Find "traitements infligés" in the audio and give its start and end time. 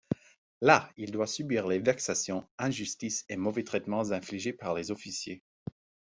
3.63-4.51